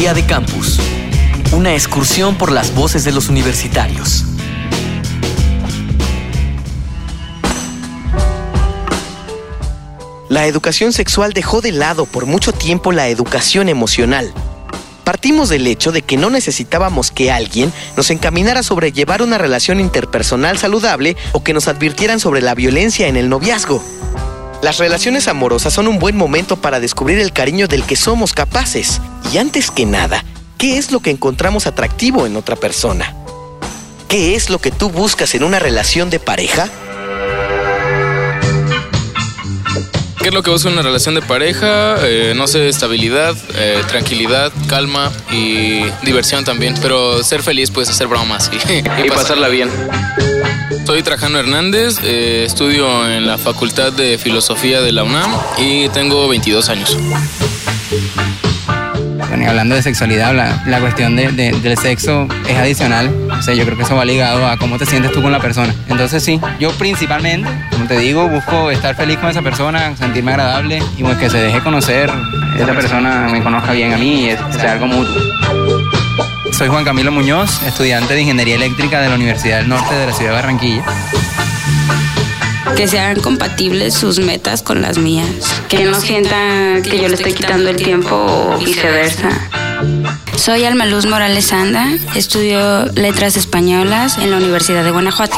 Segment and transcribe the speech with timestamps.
[0.00, 0.80] Día de Campus.
[1.52, 4.24] Una excursión por las voces de los universitarios.
[10.30, 14.32] La educación sexual dejó de lado por mucho tiempo la educación emocional.
[15.04, 19.80] Partimos del hecho de que no necesitábamos que alguien nos encaminara sobre llevar una relación
[19.80, 23.84] interpersonal saludable o que nos advirtieran sobre la violencia en el noviazgo.
[24.62, 29.00] Las relaciones amorosas son un buen momento para descubrir el cariño del que somos capaces.
[29.32, 30.22] Y antes que nada,
[30.58, 33.16] ¿qué es lo que encontramos atractivo en otra persona?
[34.08, 36.68] ¿Qué es lo que tú buscas en una relación de pareja?
[40.18, 41.96] ¿Qué es lo que busco en una relación de pareja?
[42.02, 46.74] Eh, no sé, estabilidad, eh, tranquilidad, calma y diversión también.
[46.82, 49.70] Pero ser feliz, pues hacer bromas y, pasarla bien.
[50.90, 56.26] Soy Trajano Hernández, eh, estudio en la Facultad de Filosofía de la UNAM y tengo
[56.26, 56.98] 22 años.
[59.28, 63.08] Bueno, y hablando de sexualidad, la, cuestión del sexo es adicional.
[63.30, 65.38] O sea, yo creo que eso va ligado a cómo te sientes tú con la
[65.38, 65.72] persona.
[65.86, 70.82] Entonces sí, yo principalmente, como te digo, busco estar feliz con esa persona, sentirme agradable
[70.98, 72.10] y pues que se deje conocer,
[72.58, 75.22] esa persona me conozca bien a mí y sea algo mutuo.
[76.52, 80.12] Soy Juan Camilo Muñoz, estudiante de Ingeniería Eléctrica de la Universidad del Norte de la
[80.12, 80.84] Ciudad de Barranquilla
[82.76, 85.28] que sean compatibles sus metas con las mías,
[85.68, 89.28] que no sienta que yo le estoy quitando el tiempo o viceversa.
[90.36, 95.36] Soy Alma Luz Morales Anda, estudio letras españolas en la Universidad de Guanajuato.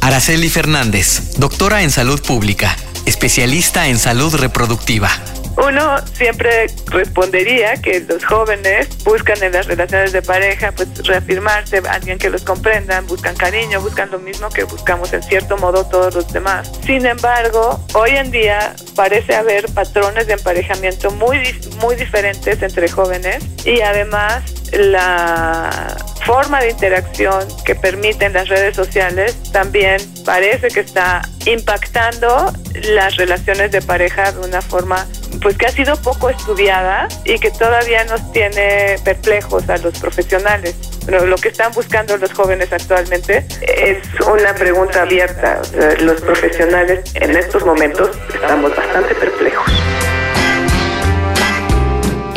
[0.00, 5.10] Araceli Fernández, doctora en salud pública, especialista en salud reproductiva.
[5.56, 12.18] Uno siempre respondería que los jóvenes buscan en las relaciones de pareja pues reafirmarse, alguien
[12.18, 16.32] que los comprendan, buscan cariño, buscan lo mismo que buscamos en cierto modo todos los
[16.32, 16.70] demás.
[16.86, 21.38] Sin embargo, hoy en día parece haber patrones de emparejamiento muy,
[21.80, 29.36] muy diferentes entre jóvenes y además la forma de interacción que permiten las redes sociales
[29.52, 32.52] también parece que está impactando
[32.90, 35.06] las relaciones de pareja de una forma
[35.42, 40.76] pues que ha sido poco estudiada y que todavía nos tiene perplejos a los profesionales.
[41.04, 45.60] Pero lo que están buscando los jóvenes actualmente es una pregunta abierta.
[46.00, 49.72] los profesionales en estos momentos estamos bastante perplejos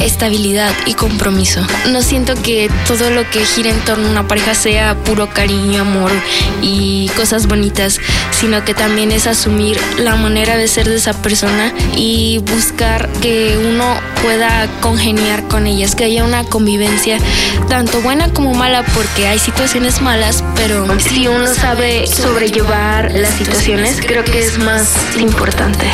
[0.06, 1.62] estabilidad y compromiso.
[1.92, 5.82] No siento que todo lo que gira en torno a una pareja sea puro cariño,
[5.82, 6.12] amor
[6.62, 8.00] y cosas bonitas,
[8.32, 13.58] sino que también es asumir la manera de ser de esa persona y buscar que
[13.58, 17.18] uno pueda congeniar con ellas, que haya una convivencia
[17.70, 24.00] tanto buena como mala, porque hay situaciones malas, pero si uno sabe sobrellevar las situaciones,
[24.06, 25.86] creo que es más importante.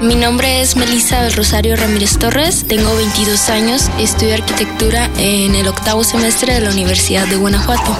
[0.00, 6.04] Mi nombre es Melissa Rosario Ramírez Torres, tengo 22 años, estudio arquitectura en el octavo
[6.04, 7.96] semestre de la Universidad de Guanajuato.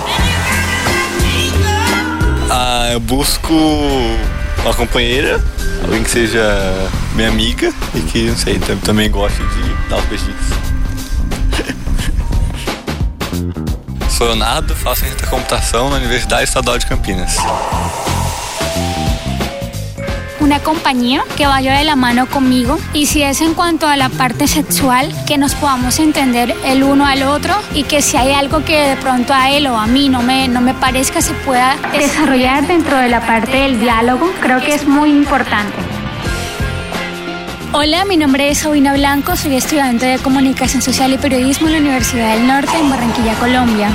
[2.50, 3.52] Ah, busco
[4.62, 5.42] uma companheira,
[5.82, 10.36] alguém que seja minha amiga e que, não sei, também goste de dar os beijinhos.
[14.16, 17.34] Sou Leonardo, faço ciência da computação na Universidade Estadual de Campinas.
[20.48, 24.08] Una compañía que vaya de la mano conmigo y si es en cuanto a la
[24.08, 28.64] parte sexual, que nos podamos entender el uno al otro y que si hay algo
[28.64, 31.76] que de pronto a él o a mí no me, no me parezca se pueda
[31.92, 35.76] desarrollar dentro de la parte del diálogo, creo que es muy importante.
[37.74, 41.80] Hola, mi nombre es Sabina Blanco, soy estudiante de Comunicación Social y Periodismo en la
[41.80, 43.90] Universidad del Norte en Barranquilla, Colombia.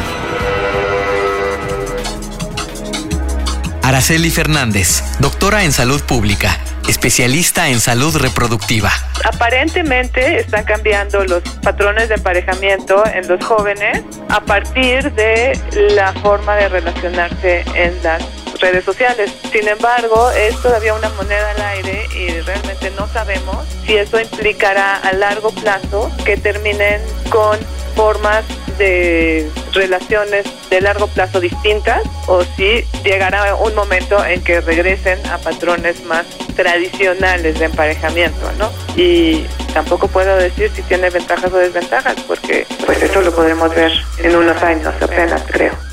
[3.83, 6.57] Araceli Fernández, doctora en salud pública,
[6.87, 8.89] especialista en salud reproductiva.
[9.25, 15.59] Aparentemente están cambiando los patrones de emparejamiento en los jóvenes a partir de
[15.95, 18.23] la forma de relacionarse en las
[18.61, 19.33] redes sociales.
[19.51, 24.95] Sin embargo, es todavía una moneda al aire y realmente no sabemos si eso implicará
[24.95, 27.59] a largo plazo que terminen con
[27.97, 28.45] formas
[28.77, 35.37] de relaciones de largo plazo distintas o si llegará un momento en que regresen a
[35.37, 36.25] patrones más
[36.55, 38.71] tradicionales de emparejamiento, ¿no?
[38.95, 43.91] Y tampoco puedo decir si tiene ventajas o desventajas porque pues eso lo podremos ver
[44.19, 45.92] en unos años apenas, creo.